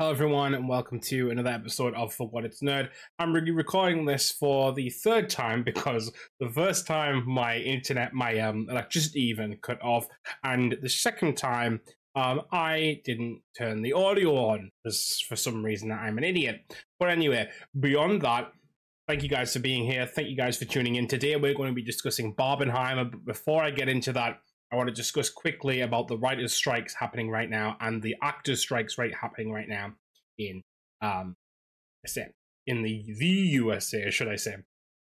Hello, 0.00 0.12
everyone, 0.12 0.54
and 0.54 0.66
welcome 0.66 0.98
to 0.98 1.28
another 1.28 1.50
episode 1.50 1.92
of 1.92 2.14
For 2.14 2.26
What 2.26 2.46
It's 2.46 2.62
Nerd. 2.62 2.88
I'm 3.18 3.34
really 3.34 3.50
recording 3.50 4.06
this 4.06 4.32
for 4.32 4.72
the 4.72 4.88
third 4.88 5.28
time 5.28 5.62
because 5.62 6.10
the 6.38 6.48
first 6.48 6.86
time 6.86 7.22
my 7.28 7.58
internet, 7.58 8.14
my 8.14 8.38
um, 8.38 8.66
electricity 8.70 9.20
even 9.24 9.58
cut 9.60 9.78
off, 9.82 10.06
and 10.42 10.74
the 10.80 10.88
second 10.88 11.36
time 11.36 11.82
um, 12.16 12.40
I 12.50 13.02
didn't 13.04 13.42
turn 13.58 13.82
the 13.82 13.92
audio 13.92 14.36
on 14.36 14.70
because 14.82 15.22
for 15.28 15.36
some 15.36 15.62
reason 15.62 15.92
I'm 15.92 16.16
an 16.16 16.24
idiot. 16.24 16.62
But 16.98 17.10
anyway, 17.10 17.50
beyond 17.78 18.22
that, 18.22 18.52
thank 19.06 19.22
you 19.22 19.28
guys 19.28 19.52
for 19.52 19.58
being 19.58 19.84
here. 19.84 20.06
Thank 20.06 20.28
you 20.28 20.36
guys 20.36 20.56
for 20.56 20.64
tuning 20.64 20.94
in. 20.94 21.08
Today 21.08 21.36
we're 21.36 21.52
going 21.52 21.72
to 21.72 21.74
be 21.74 21.84
discussing 21.84 22.34
Barbenheimer. 22.34 23.10
But 23.10 23.26
before 23.26 23.62
I 23.62 23.70
get 23.70 23.90
into 23.90 24.14
that, 24.14 24.38
I 24.72 24.76
want 24.76 24.88
to 24.88 24.94
discuss 24.94 25.30
quickly 25.30 25.80
about 25.80 26.08
the 26.08 26.16
writers' 26.16 26.52
strikes 26.52 26.94
happening 26.94 27.30
right 27.30 27.50
now 27.50 27.76
and 27.80 28.02
the 28.02 28.16
actors' 28.22 28.60
strikes 28.60 28.98
right 28.98 29.14
happening 29.14 29.52
right 29.52 29.68
now 29.68 29.94
in 30.38 30.62
um 31.02 31.36
in 32.66 32.82
the 32.82 33.04
the 33.18 33.26
USA, 33.26 34.10
should 34.10 34.28
I 34.28 34.36
say? 34.36 34.56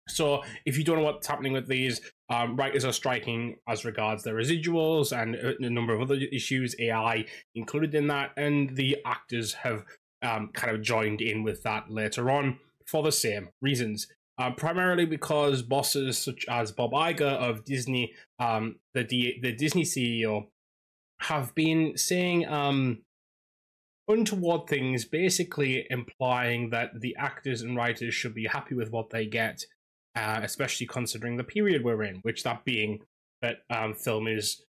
So, 0.08 0.42
if 0.66 0.76
you 0.76 0.84
don't 0.84 0.98
know 0.98 1.04
what's 1.04 1.26
happening 1.26 1.52
with 1.54 1.66
these, 1.66 2.00
um, 2.28 2.56
writers 2.56 2.84
are 2.84 2.92
striking 2.92 3.56
as 3.66 3.86
regards 3.86 4.22
their 4.22 4.34
residuals 4.34 5.16
and 5.16 5.34
a 5.34 5.70
number 5.70 5.94
of 5.94 6.02
other 6.02 6.16
issues, 6.30 6.74
AI 6.78 7.24
included 7.54 7.94
in 7.94 8.08
that, 8.08 8.32
and 8.36 8.76
the 8.76 8.98
actors 9.06 9.54
have 9.54 9.84
um, 10.22 10.50
kind 10.52 10.74
of 10.74 10.82
joined 10.82 11.22
in 11.22 11.42
with 11.42 11.62
that 11.62 11.90
later 11.90 12.30
on 12.30 12.58
for 12.86 13.02
the 13.02 13.12
same 13.12 13.48
reasons. 13.62 14.06
Uh, 14.36 14.50
primarily 14.50 15.06
because 15.06 15.62
bosses 15.62 16.18
such 16.18 16.44
as 16.48 16.72
Bob 16.72 16.90
Iger 16.90 17.22
of 17.22 17.64
Disney, 17.64 18.12
um, 18.40 18.76
the 18.92 19.04
D- 19.04 19.38
the 19.40 19.52
Disney 19.52 19.84
CEO, 19.84 20.46
have 21.20 21.54
been 21.54 21.96
saying 21.96 22.48
um, 22.48 22.98
untoward 24.08 24.66
things, 24.66 25.04
basically 25.04 25.86
implying 25.88 26.70
that 26.70 27.00
the 27.00 27.14
actors 27.16 27.62
and 27.62 27.76
writers 27.76 28.14
should 28.14 28.34
be 28.34 28.46
happy 28.46 28.74
with 28.74 28.90
what 28.90 29.10
they 29.10 29.26
get, 29.26 29.64
uh, 30.16 30.40
especially 30.42 30.86
considering 30.86 31.36
the 31.36 31.44
period 31.44 31.84
we're 31.84 32.02
in, 32.02 32.16
which 32.22 32.42
that 32.42 32.64
being 32.64 33.00
that 33.40 33.58
um, 33.70 33.94
film 33.94 34.26
is 34.26 34.62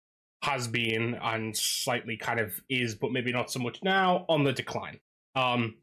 has 0.43 0.67
been 0.67 1.17
and 1.21 1.55
slightly 1.55 2.17
kind 2.17 2.39
of 2.39 2.53
is, 2.69 2.95
but 2.95 3.13
maybe 3.13 3.31
not 3.31 3.49
so 3.49 3.59
much 3.59 3.81
now, 3.81 4.25
on 4.27 4.43
the 4.43 4.51
decline. 4.51 4.99
Um, 5.35 5.75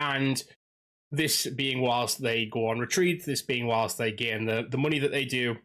and 0.00 0.42
this 1.10 1.46
being 1.46 1.80
whilst 1.80 2.20
they 2.20 2.46
go 2.46 2.68
on 2.68 2.78
retreat, 2.78 3.24
this 3.24 3.42
being 3.42 3.66
whilst 3.66 3.98
they 3.98 4.12
gain 4.12 4.46
the, 4.46 4.66
the 4.68 4.78
money 4.78 4.98
that 4.98 5.12
they 5.12 5.24
do. 5.24 5.56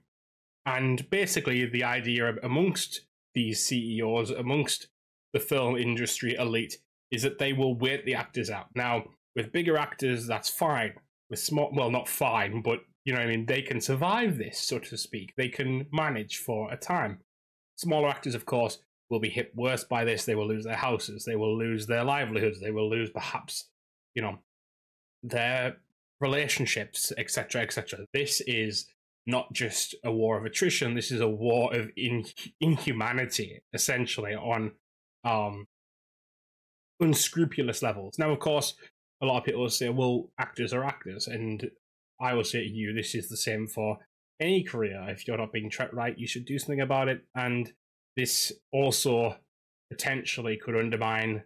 And 0.65 1.09
basically, 1.09 1.65
the 1.65 1.83
idea 1.83 2.35
amongst 2.43 3.01
these 3.33 3.65
CEOs, 3.65 4.29
amongst 4.29 4.87
the 5.33 5.39
film 5.39 5.75
industry 5.75 6.35
elite, 6.35 6.77
is 7.09 7.23
that 7.23 7.39
they 7.39 7.53
will 7.53 7.75
wait 7.75 8.05
the 8.05 8.15
actors 8.15 8.49
out. 8.49 8.67
Now, 8.75 9.05
with 9.35 9.51
bigger 9.51 9.77
actors, 9.77 10.27
that's 10.27 10.49
fine. 10.49 10.93
With 11.29 11.39
small, 11.39 11.71
well, 11.73 11.89
not 11.89 12.07
fine, 12.07 12.61
but 12.61 12.79
you 13.05 13.13
know 13.13 13.19
what 13.19 13.27
I 13.27 13.31
mean? 13.31 13.45
They 13.45 13.61
can 13.61 13.81
survive 13.81 14.37
this, 14.37 14.59
so 14.59 14.77
to 14.79 14.97
speak. 14.97 15.33
They 15.35 15.49
can 15.49 15.87
manage 15.91 16.37
for 16.37 16.71
a 16.71 16.77
time. 16.77 17.19
Smaller 17.77 18.09
actors, 18.09 18.35
of 18.35 18.45
course, 18.45 18.79
will 19.09 19.19
be 19.19 19.29
hit 19.29 19.51
worse 19.55 19.83
by 19.83 20.03
this. 20.05 20.25
They 20.25 20.35
will 20.35 20.47
lose 20.47 20.65
their 20.65 20.75
houses. 20.75 21.25
They 21.25 21.35
will 21.35 21.57
lose 21.57 21.87
their 21.87 22.03
livelihoods. 22.03 22.59
They 22.59 22.71
will 22.71 22.89
lose 22.89 23.09
perhaps, 23.09 23.69
you 24.13 24.21
know, 24.21 24.39
their 25.23 25.77
relationships, 26.19 27.11
etc., 27.17 27.61
etc. 27.61 28.05
This 28.13 28.41
is 28.41 28.87
not 29.27 29.53
just 29.53 29.95
a 30.03 30.11
war 30.11 30.37
of 30.37 30.45
attrition. 30.45 30.95
This 30.95 31.11
is 31.11 31.21
a 31.21 31.27
war 31.27 31.73
of 31.75 31.89
in- 31.95 32.25
inhumanity, 32.59 33.61
essentially, 33.73 34.33
on 34.33 34.71
um, 35.23 35.67
unscrupulous 36.99 37.81
levels. 37.81 38.17
Now, 38.17 38.31
of 38.31 38.39
course, 38.39 38.75
a 39.21 39.25
lot 39.25 39.39
of 39.39 39.43
people 39.43 39.61
will 39.61 39.69
say, 39.69 39.89
well, 39.89 40.29
actors 40.39 40.73
are 40.73 40.83
actors. 40.83 41.27
And 41.27 41.69
I 42.19 42.33
will 42.33 42.43
say 42.43 42.63
to 42.63 42.69
you, 42.69 42.93
this 42.93 43.13
is 43.15 43.29
the 43.29 43.37
same 43.37 43.67
for 43.67 43.97
any 44.39 44.63
career. 44.63 45.05
If 45.09 45.27
you're 45.27 45.37
not 45.37 45.53
being 45.53 45.69
treated 45.69 45.95
right, 45.95 46.17
you 46.17 46.27
should 46.27 46.45
do 46.45 46.57
something 46.57 46.81
about 46.81 47.07
it. 47.07 47.23
And 47.35 47.71
this 48.17 48.51
also 48.71 49.37
potentially 49.91 50.57
could 50.57 50.75
undermine 50.75 51.43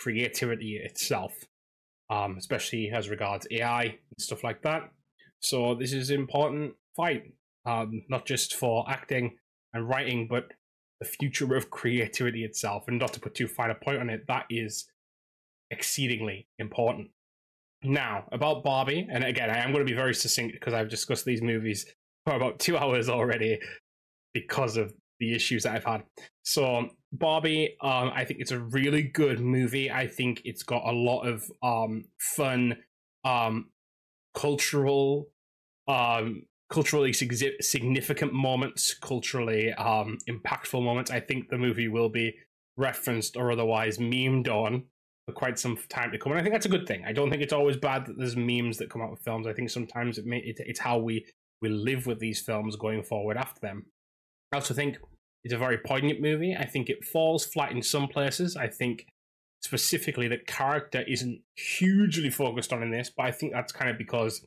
creativity 0.00 0.76
itself 0.76 1.34
um, 2.10 2.36
especially 2.38 2.90
as 2.90 3.08
regards 3.08 3.46
AI 3.50 3.82
and 3.82 3.96
stuff 4.18 4.44
like 4.44 4.62
that. 4.62 4.90
So 5.40 5.74
this 5.74 5.92
is 5.92 6.10
an 6.10 6.18
important 6.18 6.74
fight, 6.96 7.32
um, 7.64 8.02
not 8.08 8.26
just 8.26 8.54
for 8.54 8.88
acting 8.88 9.36
and 9.72 9.88
writing, 9.88 10.26
but 10.28 10.48
the 11.00 11.06
future 11.06 11.54
of 11.54 11.70
creativity 11.70 12.44
itself. 12.44 12.84
And 12.88 12.98
not 12.98 13.12
to 13.12 13.20
put 13.20 13.34
too 13.34 13.46
fine 13.46 13.70
a 13.70 13.74
point 13.74 14.00
on 14.00 14.10
it, 14.10 14.26
that 14.26 14.46
is 14.50 14.86
exceedingly 15.70 16.48
important. 16.58 17.10
Now, 17.84 18.24
about 18.32 18.64
Barbie, 18.64 19.06
and 19.10 19.22
again, 19.22 19.50
I 19.50 19.58
am 19.58 19.72
going 19.72 19.86
to 19.86 19.90
be 19.90 19.96
very 19.96 20.14
succinct 20.14 20.52
because 20.54 20.74
I've 20.74 20.88
discussed 20.88 21.24
these 21.24 21.42
movies 21.42 21.86
for 22.24 22.34
about 22.34 22.58
two 22.58 22.76
hours 22.76 23.08
already 23.08 23.60
because 24.34 24.76
of 24.76 24.92
the 25.20 25.34
issues 25.34 25.64
that 25.64 25.74
I've 25.74 25.84
had. 25.84 26.02
So 26.42 26.88
Barbie, 27.12 27.76
um, 27.80 28.10
I 28.14 28.24
think 28.24 28.40
it's 28.40 28.52
a 28.52 28.58
really 28.58 29.02
good 29.02 29.40
movie. 29.40 29.90
I 29.90 30.06
think 30.06 30.42
it's 30.44 30.62
got 30.62 30.84
a 30.84 30.92
lot 30.92 31.22
of 31.22 31.50
um, 31.62 32.04
fun, 32.18 32.76
um, 33.24 33.70
cultural, 34.34 35.28
um, 35.86 36.42
culturally 36.70 37.12
significant 37.12 38.32
moments, 38.32 38.94
culturally 38.94 39.72
um, 39.74 40.18
impactful 40.28 40.82
moments. 40.82 41.10
I 41.10 41.20
think 41.20 41.48
the 41.48 41.58
movie 41.58 41.88
will 41.88 42.10
be 42.10 42.34
referenced 42.76 43.36
or 43.36 43.50
otherwise 43.50 43.98
memed 43.98 44.48
on 44.48 44.84
for 45.26 45.32
quite 45.32 45.58
some 45.58 45.78
time 45.88 46.12
to 46.12 46.18
come, 46.18 46.32
and 46.32 46.40
I 46.40 46.42
think 46.42 46.54
that's 46.54 46.66
a 46.66 46.70
good 46.70 46.86
thing. 46.86 47.04
I 47.06 47.12
don't 47.12 47.30
think 47.30 47.42
it's 47.42 47.52
always 47.52 47.76
bad 47.76 48.06
that 48.06 48.18
there's 48.18 48.36
memes 48.36 48.78
that 48.78 48.90
come 48.90 49.02
out 49.02 49.10
with 49.10 49.20
films. 49.20 49.46
I 49.46 49.52
think 49.52 49.70
sometimes 49.70 50.18
it, 50.18 50.26
may, 50.26 50.38
it 50.38 50.56
it's 50.60 50.80
how 50.80 50.98
we 50.98 51.26
we 51.60 51.68
live 51.68 52.06
with 52.06 52.18
these 52.18 52.40
films 52.40 52.76
going 52.76 53.02
forward 53.02 53.36
after 53.36 53.60
them. 53.60 53.86
I 54.52 54.56
also 54.56 54.74
think 54.74 54.98
it's 55.44 55.54
a 55.54 55.58
very 55.58 55.78
poignant 55.78 56.20
movie. 56.20 56.56
I 56.58 56.66
think 56.66 56.88
it 56.88 57.04
falls 57.04 57.44
flat 57.44 57.72
in 57.72 57.82
some 57.82 58.08
places. 58.08 58.56
I 58.56 58.66
think 58.66 59.06
specifically 59.62 60.28
that 60.28 60.46
character 60.46 61.04
isn't 61.06 61.40
hugely 61.56 62.30
focused 62.30 62.72
on 62.72 62.82
in 62.82 62.90
this, 62.90 63.10
but 63.14 63.26
I 63.26 63.32
think 63.32 63.52
that's 63.52 63.72
kind 63.72 63.90
of 63.90 63.98
because 63.98 64.44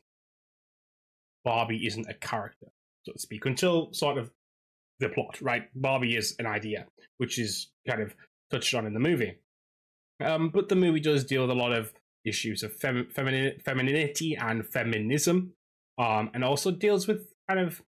Barbie 1.44 1.86
isn't 1.86 2.08
a 2.08 2.14
character, 2.14 2.66
so 3.04 3.12
to 3.12 3.18
speak, 3.18 3.46
until 3.46 3.92
sort 3.92 4.18
of 4.18 4.30
the 5.00 5.08
plot, 5.08 5.40
right? 5.40 5.64
Barbie 5.74 6.16
is 6.16 6.34
an 6.38 6.46
idea, 6.46 6.86
which 7.18 7.38
is 7.38 7.70
kind 7.88 8.02
of 8.02 8.14
touched 8.50 8.74
on 8.74 8.86
in 8.86 8.94
the 8.94 9.00
movie. 9.00 9.34
Um, 10.24 10.50
but 10.50 10.68
the 10.68 10.76
movie 10.76 11.00
does 11.00 11.24
deal 11.24 11.42
with 11.42 11.50
a 11.50 11.54
lot 11.54 11.72
of 11.72 11.92
issues 12.24 12.62
of 12.62 12.74
fem- 12.76 13.08
femininity 13.10 14.36
and 14.36 14.66
feminism, 14.66 15.52
um, 15.98 16.30
and 16.32 16.44
also 16.44 16.70
deals 16.70 17.08
with 17.08 17.32
kind 17.48 17.60
of 17.60 17.82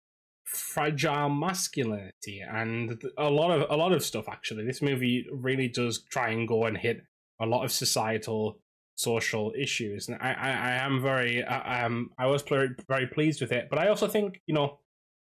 fragile 0.53 1.29
masculinity 1.29 2.41
and 2.41 3.01
a 3.19 3.31
lot 3.31 3.51
of 3.51 3.71
a 3.71 3.77
lot 3.77 3.93
of 3.93 4.05
stuff 4.05 4.29
actually. 4.29 4.65
This 4.65 4.83
movie 4.83 5.27
really 5.33 5.69
does 5.69 6.03
try 6.11 6.31
and 6.31 6.47
go 6.47 6.65
and 6.65 6.77
hit 6.77 7.03
a 7.41 7.47
lot 7.47 7.65
of 7.65 7.71
societal 7.71 8.59
social 8.97 9.53
issues. 9.57 10.09
And 10.09 10.19
i 10.21 10.33
i, 10.33 10.51
I 10.51 10.71
am 10.73 11.01
very 11.01 11.45
I, 11.45 11.85
um 11.85 12.11
i 12.19 12.27
was 12.27 12.43
very, 12.43 12.71
very 12.89 13.07
pleased 13.07 13.41
with 13.41 13.53
it. 13.53 13.69
But 13.71 13.79
i 13.79 13.89
also 13.89 14.09
think 14.09 14.41
you 14.47 14.55
know 14.55 14.79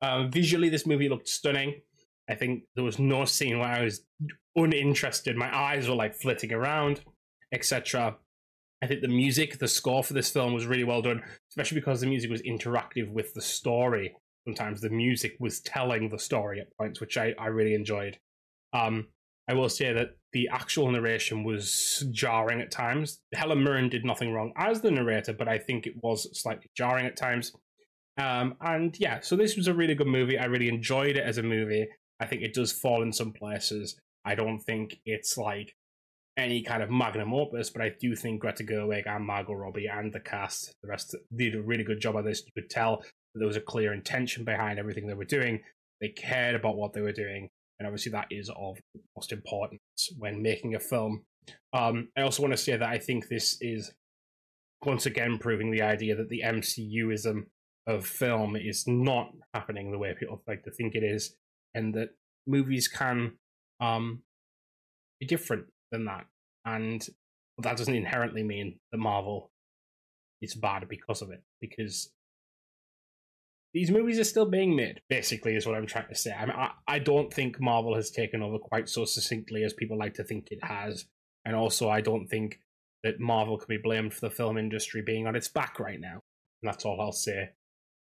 uh, 0.01 0.27
visually 0.27 0.69
this 0.69 0.87
movie 0.87 1.09
looked 1.09 1.27
stunning. 1.27 1.81
I 2.29 2.35
think 2.35 2.63
there 2.75 2.85
was 2.85 2.99
no 2.99 3.25
scene 3.25 3.59
where 3.59 3.67
i 3.67 3.83
was 3.83 4.01
uninterested. 4.55 5.35
My 5.35 5.53
eyes 5.55 5.89
were 5.89 5.95
like 5.95 6.15
flitting 6.15 6.53
around 6.53 7.01
etc 7.51 8.15
I 8.81 8.87
think 8.87 9.01
the 9.01 9.09
music, 9.09 9.59
the 9.59 9.67
score 9.67 10.05
for 10.05 10.13
this 10.13 10.31
film 10.31 10.53
was 10.53 10.65
really 10.65 10.85
well 10.85 11.01
done, 11.01 11.21
especially 11.49 11.81
because 11.81 11.99
the 11.99 12.07
music 12.07 12.31
was 12.31 12.41
interactive 12.43 13.11
with 13.11 13.33
the 13.33 13.41
story 13.41 14.15
sometimes 14.45 14.81
the 14.81 14.89
music 14.89 15.35
was 15.39 15.59
telling 15.61 16.09
the 16.09 16.19
story 16.19 16.59
at 16.59 16.75
points, 16.77 16.99
which 16.99 17.17
I, 17.17 17.33
I 17.37 17.47
really 17.47 17.73
enjoyed. 17.73 18.17
Um, 18.73 19.07
I 19.47 19.53
will 19.53 19.69
say 19.69 19.93
that 19.93 20.11
the 20.31 20.47
actual 20.51 20.91
narration 20.91 21.43
was 21.43 22.05
jarring 22.11 22.61
at 22.61 22.71
times. 22.71 23.19
Helen 23.33 23.63
Mirren 23.63 23.89
did 23.89 24.05
nothing 24.05 24.31
wrong 24.31 24.53
as 24.55 24.81
the 24.81 24.91
narrator, 24.91 25.33
but 25.33 25.47
I 25.47 25.57
think 25.57 25.87
it 25.87 25.95
was 26.03 26.39
slightly 26.39 26.69
jarring 26.75 27.07
at 27.07 27.17
times. 27.17 27.51
Um, 28.19 28.55
and 28.61 28.95
yeah, 28.99 29.21
so 29.21 29.35
this 29.35 29.55
was 29.55 29.67
a 29.67 29.73
really 29.73 29.95
good 29.95 30.07
movie. 30.07 30.37
I 30.37 30.45
really 30.45 30.69
enjoyed 30.69 31.17
it 31.17 31.23
as 31.23 31.37
a 31.37 31.43
movie. 31.43 31.87
I 32.19 32.25
think 32.25 32.43
it 32.43 32.53
does 32.53 32.71
fall 32.71 33.01
in 33.01 33.11
some 33.11 33.31
places. 33.31 33.99
I 34.25 34.35
don't 34.35 34.59
think 34.59 34.99
it's 35.05 35.37
like 35.37 35.73
any 36.37 36.61
kind 36.61 36.83
of 36.83 36.91
magnum 36.91 37.33
opus, 37.33 37.69
but 37.69 37.81
I 37.81 37.93
do 37.99 38.15
think 38.15 38.41
Greta 38.41 38.63
Gerwig 38.63 39.07
and 39.07 39.25
Margot 39.25 39.53
Robbie 39.53 39.87
and 39.87 40.11
the 40.13 40.19
cast, 40.19 40.75
the 40.81 40.89
rest, 40.89 41.15
did 41.35 41.55
a 41.55 41.61
really 41.61 41.83
good 41.83 41.99
job 42.01 42.15
of 42.15 42.25
this. 42.25 42.43
You 42.45 42.61
could 42.61 42.69
tell 42.69 43.03
there 43.35 43.47
was 43.47 43.55
a 43.55 43.61
clear 43.61 43.93
intention 43.93 44.43
behind 44.43 44.79
everything 44.79 45.07
they 45.07 45.13
were 45.13 45.25
doing. 45.25 45.61
They 46.01 46.09
cared 46.09 46.55
about 46.55 46.77
what 46.77 46.93
they 46.93 47.01
were 47.01 47.11
doing, 47.11 47.49
and 47.77 47.87
obviously 47.87 48.11
that 48.11 48.27
is 48.31 48.49
of 48.49 48.77
most 49.15 49.31
importance 49.31 49.81
when 50.17 50.41
making 50.41 50.75
a 50.75 50.79
film. 50.79 51.23
Um, 51.73 52.09
I 52.17 52.21
also 52.21 52.41
want 52.41 52.53
to 52.53 52.57
say 52.57 52.77
that 52.77 52.87
I 52.87 52.99
think 52.99 53.27
this 53.27 53.57
is 53.61 53.91
once 54.85 55.05
again 55.05 55.37
proving 55.37 55.71
the 55.71 55.81
idea 55.81 56.15
that 56.15 56.29
the 56.29 56.43
MCUism 56.45 57.45
of 57.87 58.05
film 58.05 58.55
is 58.55 58.85
not 58.87 59.31
happening 59.53 59.91
the 59.91 59.97
way 59.97 60.15
people 60.17 60.41
like 60.47 60.63
to 60.63 60.71
think 60.71 60.95
it 60.95 61.03
is, 61.03 61.35
and 61.73 61.93
that 61.95 62.09
movies 62.47 62.87
can 62.87 63.33
um, 63.79 64.23
be 65.19 65.25
different 65.25 65.65
than 65.91 66.05
that. 66.05 66.25
And 66.65 67.05
that 67.57 67.77
doesn't 67.77 67.95
inherently 67.95 68.43
mean 68.43 68.79
that 68.91 68.97
Marvel 68.97 69.51
is 70.41 70.55
bad 70.55 70.87
because 70.87 71.21
of 71.21 71.31
it. 71.31 71.43
Because 71.61 72.11
these 73.73 73.91
movies 73.91 74.19
are 74.19 74.23
still 74.23 74.49
being 74.49 74.75
made. 74.75 75.01
Basically, 75.09 75.55
is 75.55 75.65
what 75.65 75.75
I'm 75.75 75.87
trying 75.87 76.09
to 76.09 76.15
say. 76.15 76.31
I 76.31 76.45
mean, 76.45 76.55
I, 76.55 76.71
I 76.87 76.99
don't 76.99 77.33
think 77.33 77.59
Marvel 77.59 77.95
has 77.95 78.11
taken 78.11 78.41
over 78.41 78.57
quite 78.57 78.89
so 78.89 79.05
succinctly 79.05 79.63
as 79.63 79.73
people 79.73 79.97
like 79.97 80.15
to 80.15 80.23
think 80.23 80.47
it 80.51 80.63
has, 80.63 81.05
and 81.45 81.55
also 81.55 81.89
I 81.89 82.01
don't 82.01 82.27
think 82.27 82.59
that 83.03 83.19
Marvel 83.19 83.57
can 83.57 83.67
be 83.69 83.81
blamed 83.81 84.13
for 84.13 84.21
the 84.21 84.29
film 84.29 84.57
industry 84.57 85.01
being 85.01 85.27
on 85.27 85.35
its 85.35 85.47
back 85.47 85.79
right 85.79 85.99
now. 85.99 86.19
And 86.61 86.71
that's 86.71 86.85
all 86.85 86.99
I'll 86.99 87.11
say 87.11 87.49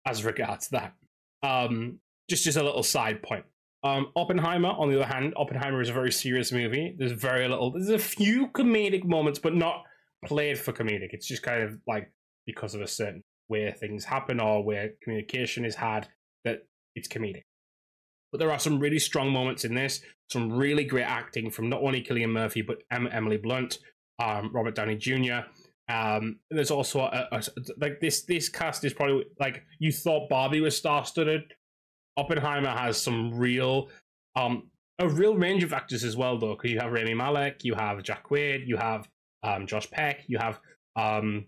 as 0.05 0.23
regards 0.23 0.69
that. 0.69 0.93
Um, 1.43 1.99
just 2.29 2.43
just 2.43 2.57
a 2.57 2.63
little 2.63 2.83
side 2.83 3.23
point. 3.23 3.45
Um, 3.83 4.07
Oppenheimer, 4.15 4.69
on 4.69 4.89
the 4.89 4.99
other 4.99 5.13
hand, 5.13 5.33
Oppenheimer 5.37 5.81
is 5.81 5.89
a 5.89 5.93
very 5.93 6.11
serious 6.11 6.51
movie. 6.51 6.95
There's 6.97 7.11
very 7.11 7.47
little. 7.47 7.71
There's 7.71 7.89
a 7.89 7.99
few 7.99 8.47
comedic 8.47 9.05
moments, 9.05 9.39
but 9.39 9.55
not 9.55 9.83
played 10.25 10.57
for 10.57 10.73
comedic. 10.73 11.09
It's 11.11 11.27
just 11.27 11.43
kind 11.43 11.63
of 11.63 11.77
like 11.87 12.11
because 12.45 12.73
of 12.73 12.81
a 12.81 12.87
certain 12.87 13.23
way 13.49 13.71
things 13.71 14.05
happen 14.05 14.39
or 14.39 14.63
where 14.63 14.91
communication 15.01 15.65
is 15.65 15.75
had 15.75 16.07
that 16.43 16.67
it's 16.95 17.07
comedic. 17.07 17.43
But 18.31 18.39
there 18.39 18.51
are 18.51 18.59
some 18.59 18.79
really 18.79 18.99
strong 18.99 19.31
moments 19.31 19.63
in 19.63 19.75
this. 19.75 20.01
Some 20.29 20.51
really 20.51 20.83
great 20.83 21.05
acting 21.05 21.51
from 21.51 21.69
not 21.69 21.81
only 21.81 22.03
Cillian 22.03 22.31
Murphy 22.31 22.61
but 22.61 22.83
Emily 22.91 23.37
Blunt, 23.37 23.79
um, 24.19 24.51
Robert 24.53 24.75
Downey 24.75 24.97
Jr. 24.97 25.47
Um, 25.87 26.39
there's 26.49 26.71
also 26.71 27.01
a, 27.01 27.27
a, 27.31 27.43
like 27.77 27.99
this. 27.99 28.23
This 28.23 28.49
cast 28.49 28.83
is 28.83 28.93
probably 28.93 29.25
like 29.39 29.63
you 29.79 29.91
thought 29.91 30.29
Barbie 30.29 30.61
was 30.61 30.75
star-studded. 30.75 31.53
Oppenheimer 32.17 32.69
has 32.69 33.01
some 33.01 33.33
real, 33.33 33.89
um, 34.35 34.71
a 34.99 35.07
real 35.07 35.35
range 35.35 35.63
of 35.63 35.73
actors 35.73 36.03
as 36.03 36.17
well, 36.17 36.37
though. 36.39 36.55
Because 36.55 36.71
you 36.71 36.79
have 36.79 36.91
Rami 36.91 37.13
Malek, 37.13 37.63
you 37.63 37.75
have 37.75 38.01
Jack 38.03 38.27
Quaid, 38.27 38.67
you 38.67 38.77
have 38.77 39.07
um, 39.43 39.67
Josh 39.67 39.89
Peck, 39.91 40.23
you 40.27 40.39
have, 40.39 40.59
um, 40.95 41.45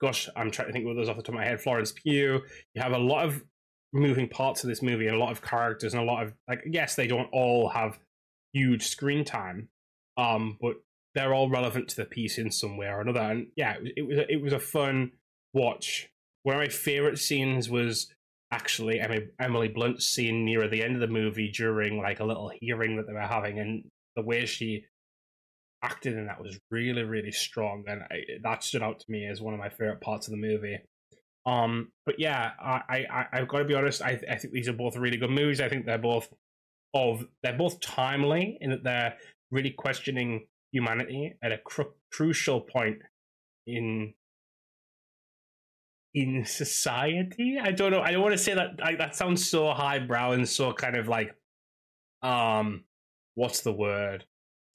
gosh, 0.00 0.28
I'm 0.36 0.50
trying 0.50 0.68
to 0.68 0.72
think 0.72 0.86
of 0.86 0.96
those 0.96 1.08
off 1.08 1.16
the 1.16 1.22
top 1.22 1.30
of 1.30 1.34
my 1.36 1.44
head. 1.44 1.60
Florence 1.60 1.92
Pugh. 1.92 2.42
You 2.74 2.82
have 2.82 2.92
a 2.92 2.98
lot 2.98 3.24
of 3.24 3.42
moving 3.92 4.28
parts 4.28 4.62
of 4.62 4.68
this 4.68 4.82
movie 4.82 5.06
and 5.06 5.16
a 5.16 5.18
lot 5.18 5.32
of 5.32 5.42
characters 5.42 5.94
and 5.94 6.02
a 6.02 6.06
lot 6.06 6.24
of 6.24 6.32
like. 6.48 6.62
Yes, 6.66 6.94
they 6.94 7.06
don't 7.06 7.28
all 7.32 7.68
have 7.68 7.98
huge 8.52 8.86
screen 8.86 9.24
time, 9.24 9.68
um, 10.16 10.58
but 10.60 10.76
they're 11.14 11.34
all 11.34 11.48
relevant 11.48 11.88
to 11.88 11.96
the 11.96 12.04
piece 12.04 12.38
in 12.38 12.50
some 12.50 12.76
way 12.76 12.86
or 12.86 13.00
another. 13.00 13.20
And 13.20 13.46
yeah, 13.56 13.76
it 13.96 14.06
was 14.06 14.18
it 14.18 14.18
was 14.18 14.26
it 14.28 14.42
was 14.42 14.52
a 14.52 14.58
fun 14.58 15.12
watch. 15.54 16.10
One 16.42 16.56
of 16.56 16.60
my 16.60 16.68
favorite 16.68 17.18
scenes 17.18 17.68
was 17.68 18.12
actually 18.52 19.00
Emily 19.40 19.68
Blunt's 19.68 20.06
scene 20.06 20.44
near 20.44 20.68
the 20.68 20.84
end 20.84 20.94
of 20.94 21.00
the 21.00 21.08
movie 21.08 21.50
during 21.50 21.98
like 21.98 22.20
a 22.20 22.24
little 22.24 22.52
hearing 22.60 22.96
that 22.96 23.06
they 23.06 23.12
were 23.12 23.20
having, 23.20 23.58
and 23.58 23.84
the 24.14 24.22
way 24.22 24.46
she 24.46 24.84
acted 25.86 26.14
in 26.14 26.26
that 26.26 26.40
was 26.40 26.58
really 26.70 27.02
really 27.02 27.32
strong, 27.32 27.84
and 27.86 28.02
I, 28.10 28.22
that 28.42 28.64
stood 28.64 28.82
out 28.82 29.00
to 29.00 29.10
me 29.10 29.26
as 29.26 29.40
one 29.40 29.54
of 29.54 29.60
my 29.60 29.68
favorite 29.68 30.00
parts 30.00 30.26
of 30.26 30.32
the 30.32 30.38
movie. 30.38 30.78
Um, 31.46 31.92
but 32.04 32.18
yeah, 32.18 32.50
I, 32.60 33.06
I 33.10 33.26
I've 33.32 33.48
got 33.48 33.58
to 33.58 33.64
be 33.64 33.74
honest. 33.74 34.02
I 34.02 34.20
I 34.30 34.36
think 34.36 34.52
these 34.52 34.68
are 34.68 34.72
both 34.72 34.96
really 34.96 35.16
good 35.16 35.30
movies. 35.30 35.60
I 35.60 35.68
think 35.68 35.86
they're 35.86 35.98
both 35.98 36.28
of 36.94 37.26
they're 37.42 37.56
both 37.56 37.80
timely 37.80 38.58
in 38.60 38.70
that 38.70 38.84
they're 38.84 39.16
really 39.50 39.70
questioning 39.70 40.46
humanity 40.72 41.34
at 41.42 41.52
a 41.52 41.58
cru- 41.58 41.94
crucial 42.12 42.60
point 42.60 42.98
in 43.66 44.14
in 46.14 46.44
society. 46.44 47.58
I 47.62 47.72
don't 47.72 47.92
know. 47.92 48.00
I 48.00 48.10
don't 48.10 48.22
want 48.22 48.32
to 48.32 48.38
say 48.38 48.54
that. 48.54 48.78
That 48.98 49.14
sounds 49.14 49.48
so 49.48 49.72
highbrow 49.72 50.32
and 50.32 50.48
so 50.48 50.72
kind 50.72 50.96
of 50.96 51.08
like, 51.08 51.34
um, 52.22 52.84
what's 53.34 53.60
the 53.60 53.72
word? 53.72 54.24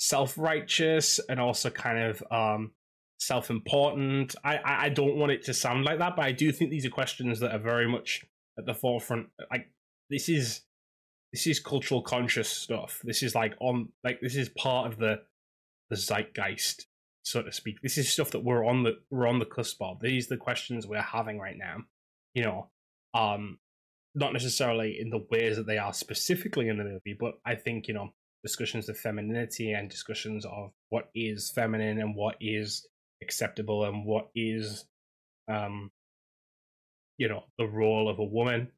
Self 0.03 0.35
righteous 0.35 1.19
and 1.29 1.39
also 1.39 1.69
kind 1.69 1.99
of 1.99 2.23
um 2.31 2.71
self 3.19 3.51
important. 3.51 4.35
I, 4.43 4.57
I 4.57 4.85
I 4.85 4.89
don't 4.89 5.15
want 5.15 5.31
it 5.31 5.45
to 5.45 5.53
sound 5.53 5.85
like 5.85 5.99
that, 5.99 6.15
but 6.15 6.25
I 6.25 6.31
do 6.31 6.51
think 6.51 6.71
these 6.71 6.85
are 6.87 6.89
questions 6.89 7.39
that 7.39 7.51
are 7.53 7.59
very 7.59 7.87
much 7.87 8.25
at 8.57 8.65
the 8.65 8.73
forefront. 8.73 9.27
Like 9.51 9.69
this 10.09 10.27
is 10.27 10.61
this 11.31 11.45
is 11.45 11.59
cultural 11.59 12.01
conscious 12.01 12.49
stuff. 12.49 12.99
This 13.03 13.21
is 13.21 13.35
like 13.35 13.53
on 13.59 13.89
like 14.03 14.19
this 14.21 14.35
is 14.35 14.49
part 14.49 14.91
of 14.91 14.97
the 14.97 15.21
the 15.91 15.97
zeitgeist 15.97 16.87
so 17.23 17.41
to 17.41 17.51
speak. 17.51 17.81
This 17.81 17.97
is 17.97 18.11
stuff 18.11 18.31
that 18.31 18.43
we're 18.43 18.65
on 18.65 18.83
the 18.83 18.99
we're 19.09 19.27
on 19.27 19.39
the 19.39 19.45
cusp 19.45 19.81
of. 19.81 19.99
These 19.99 20.27
are 20.27 20.35
the 20.35 20.41
questions 20.41 20.87
we're 20.87 21.01
having 21.01 21.39
right 21.39 21.57
now. 21.57 21.77
You 22.33 22.43
know, 22.43 22.69
um, 23.13 23.59
not 24.15 24.33
necessarily 24.33 24.97
in 24.99 25.09
the 25.09 25.25
ways 25.29 25.57
that 25.57 25.67
they 25.67 25.77
are 25.77 25.93
specifically 25.93 26.67
in 26.67 26.77
the 26.77 26.83
movie, 26.83 27.15
but 27.17 27.35
I 27.45 27.55
think 27.55 27.87
you 27.87 27.93
know 27.93 28.13
discussions 28.43 28.89
of 28.89 28.97
femininity 28.97 29.73
and 29.73 29.89
discussions 29.89 30.45
of 30.45 30.71
what 30.89 31.09
is 31.13 31.51
feminine 31.51 31.99
and 31.99 32.15
what 32.15 32.35
is 32.41 32.87
acceptable 33.21 33.85
and 33.85 34.05
what 34.05 34.29
is, 34.35 34.85
um, 35.47 35.91
you 37.17 37.27
know, 37.27 37.43
the 37.57 37.67
role 37.67 38.09
of 38.09 38.19
a 38.19 38.23
woman 38.23 38.71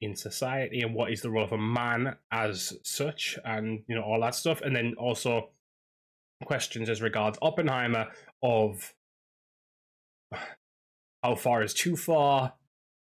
in 0.00 0.14
society 0.14 0.80
and 0.80 0.94
what 0.94 1.10
is 1.10 1.22
the 1.22 1.30
role 1.30 1.44
of 1.44 1.52
a 1.52 1.58
man 1.58 2.14
as 2.30 2.72
such 2.84 3.36
and 3.44 3.82
you 3.88 3.96
know 3.96 4.02
all 4.02 4.20
that 4.20 4.32
stuff 4.34 4.60
and 4.60 4.76
then 4.76 4.94
also 4.96 5.50
questions 6.44 6.88
as 6.88 7.02
regards 7.02 7.36
Oppenheimer 7.42 8.06
of 8.42 8.94
how 11.22 11.34
far 11.34 11.62
is 11.62 11.74
too 11.74 11.96
far? 11.96 12.54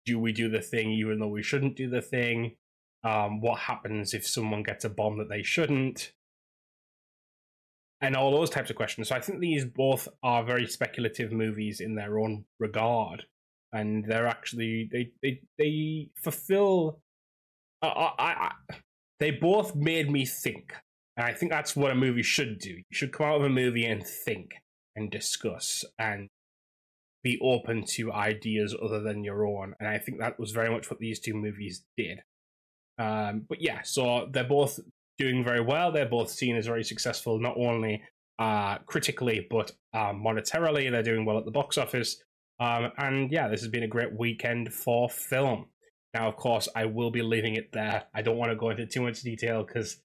Do 0.04 0.18
we 0.18 0.32
do 0.32 0.48
the 0.48 0.60
thing 0.60 0.90
even 0.90 1.20
though 1.20 1.28
we 1.28 1.42
shouldn't 1.42 1.76
do 1.76 1.88
the 1.88 2.02
thing? 2.02 2.56
Um, 3.04 3.40
what 3.40 3.58
happens 3.58 4.14
if 4.14 4.26
someone 4.26 4.62
gets 4.62 4.84
a 4.84 4.90
bomb 4.90 5.18
that 5.18 5.28
they 5.28 5.42
shouldn't? 5.42 6.12
And 8.00 8.16
all 8.16 8.32
those 8.32 8.50
types 8.50 8.70
of 8.70 8.76
questions. 8.76 9.08
So 9.08 9.14
I 9.14 9.20
think 9.20 9.40
these 9.40 9.64
both 9.64 10.08
are 10.22 10.44
very 10.44 10.66
speculative 10.66 11.32
movies 11.32 11.80
in 11.80 11.94
their 11.94 12.18
own 12.18 12.44
regard, 12.58 13.26
and 13.72 14.04
they're 14.04 14.26
actually 14.26 14.88
they 14.92 15.12
they 15.22 15.40
they 15.58 16.08
fulfill. 16.16 17.00
I, 17.80 17.88
I, 17.88 18.12
I 18.18 18.52
they 19.20 19.30
both 19.30 19.76
made 19.76 20.10
me 20.10 20.26
think 20.26 20.74
and 21.16 21.26
I 21.26 21.34
think 21.34 21.52
that's 21.52 21.76
what 21.76 21.90
a 21.90 21.96
movie 21.96 22.22
should 22.22 22.58
do. 22.58 22.70
You 22.70 22.84
should 22.90 23.12
come 23.12 23.26
out 23.26 23.36
of 23.36 23.44
a 23.44 23.50
movie 23.50 23.84
and 23.84 24.06
think 24.06 24.52
and 24.96 25.10
discuss 25.10 25.84
and 25.98 26.28
be 27.22 27.38
open 27.42 27.84
to 27.84 28.12
ideas 28.12 28.74
other 28.82 29.00
than 29.00 29.24
your 29.24 29.46
own. 29.46 29.74
And 29.78 29.88
I 29.88 29.98
think 29.98 30.18
that 30.18 30.40
was 30.40 30.52
very 30.52 30.70
much 30.70 30.90
what 30.90 31.00
these 31.00 31.20
two 31.20 31.34
movies 31.34 31.84
did. 31.96 32.20
Um, 32.98 33.44
but 33.48 33.60
yeah, 33.60 33.82
so 33.82 34.28
they're 34.30 34.44
both 34.44 34.78
doing 35.18 35.44
very 35.44 35.60
well. 35.60 35.92
They're 35.92 36.06
both 36.06 36.30
seen 36.30 36.56
as 36.56 36.66
very 36.66 36.84
successful, 36.84 37.38
not 37.38 37.56
only 37.56 38.02
uh, 38.38 38.78
critically, 38.86 39.46
but 39.50 39.72
um, 39.94 40.22
monetarily. 40.24 40.90
They're 40.90 41.02
doing 41.02 41.24
well 41.24 41.38
at 41.38 41.44
the 41.44 41.50
box 41.50 41.78
office. 41.78 42.22
Um, 42.60 42.92
and 42.98 43.30
yeah, 43.30 43.48
this 43.48 43.60
has 43.60 43.70
been 43.70 43.82
a 43.82 43.88
great 43.88 44.16
weekend 44.16 44.72
for 44.72 45.08
film. 45.08 45.66
Now, 46.14 46.28
of 46.28 46.36
course, 46.36 46.68
I 46.76 46.84
will 46.84 47.10
be 47.10 47.22
leaving 47.22 47.54
it 47.54 47.72
there. 47.72 48.04
I 48.14 48.22
don't 48.22 48.36
want 48.36 48.52
to 48.52 48.56
go 48.56 48.70
into 48.70 48.86
too 48.86 49.02
much 49.02 49.22
detail 49.22 49.64
because 49.64 50.00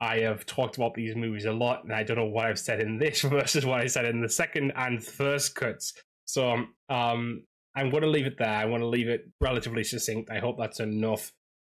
I 0.00 0.20
have 0.20 0.46
talked 0.46 0.76
about 0.76 0.94
these 0.94 1.14
movies 1.14 1.44
a 1.44 1.52
lot, 1.52 1.84
and 1.84 1.92
I 1.92 2.02
don't 2.02 2.16
know 2.16 2.24
what 2.24 2.46
I've 2.46 2.58
said 2.58 2.80
in 2.80 2.98
this 2.98 3.20
versus 3.22 3.64
what 3.64 3.80
I 3.80 3.86
said 3.86 4.06
in 4.06 4.20
the 4.20 4.28
second 4.28 4.72
and 4.76 5.02
first 5.02 5.54
cuts. 5.54 5.92
So 6.24 6.64
um, 6.88 7.44
I'm 7.76 7.90
going 7.90 8.02
to 8.02 8.08
leave 8.08 8.26
it 8.26 8.38
there. 8.38 8.48
I 8.48 8.64
want 8.64 8.82
to 8.82 8.86
leave 8.86 9.08
it 9.08 9.30
relatively 9.40 9.84
succinct. 9.84 10.30
I 10.30 10.38
hope 10.38 10.56
that's 10.58 10.80
enough 10.80 11.32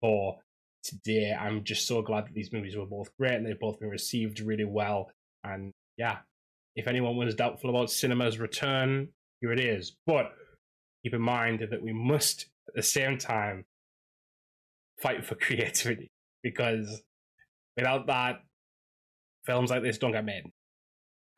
for 0.03 0.37
today. 0.85 1.33
I'm 1.33 1.65
just 1.65 1.87
so 1.87 2.03
glad 2.03 2.27
that 2.27 2.35
these 2.35 2.53
movies 2.53 2.77
were 2.77 2.85
both 2.85 3.09
great 3.19 3.37
and 3.37 3.47
they've 3.47 3.59
both 3.59 3.81
been 3.81 3.89
received 3.89 4.41
really 4.41 4.67
well. 4.67 5.11
And 5.43 5.73
yeah, 5.97 6.19
if 6.77 6.87
anyone 6.87 7.17
was 7.17 7.35
doubtful 7.35 7.71
about 7.71 7.91
cinema's 7.91 8.39
return, 8.39 9.09
here 9.41 9.53
it 9.53 9.61
is. 9.61 9.97
But 10.07 10.33
keep 11.03 11.15
in 11.15 11.23
mind 11.23 11.67
that 11.71 11.83
we 11.83 11.95
must, 11.95 12.47
at 12.69 12.75
the 12.75 12.83
same 12.83 13.17
time, 13.17 13.65
fight 15.01 15.25
for 15.25 15.35
creativity 15.47 16.11
because 16.43 17.03
Without 17.77 18.07
that, 18.07 18.43
films 19.45 19.71
like 19.71 19.83
this 19.83 19.99
don't 19.99 20.13
get 20.13 20.25
made. 20.25 20.45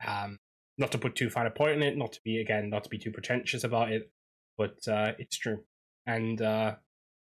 Um, 0.05 0.37
not 0.77 0.91
to 0.91 0.97
put 0.97 1.15
too 1.15 1.29
fine 1.29 1.45
a 1.45 1.51
point 1.51 1.77
in 1.77 1.83
it, 1.83 1.97
not 1.97 2.13
to 2.13 2.19
be 2.23 2.41
again, 2.41 2.69
not 2.69 2.83
to 2.83 2.89
be 2.89 2.97
too 2.97 3.11
pretentious 3.11 3.63
about 3.63 3.91
it, 3.91 4.11
but 4.57 4.75
uh, 4.87 5.13
it's 5.17 5.37
true. 5.37 5.63
And 6.05 6.41
uh, 6.41 6.75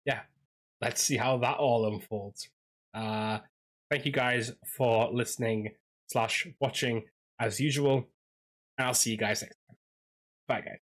yeah, 0.05 0.21
let's 0.83 1.01
see 1.01 1.17
how 1.17 1.39
that 1.39 1.57
all 1.57 1.87
unfolds. 1.87 2.49
Uh, 2.93 3.39
thank 3.91 4.05
you 4.05 4.13
guys 4.13 4.53
for 4.77 5.11
listening 5.13 5.71
slash 6.09 6.47
watching 6.61 7.05
as 7.41 7.61
usual, 7.61 8.09
and 8.77 8.87
I'll 8.87 8.95
see 8.95 9.13
you 9.13 9.17
guys 9.17 9.41
next 9.43 9.57
time. 9.69 9.77
Bye, 10.49 10.61
guys. 10.61 10.92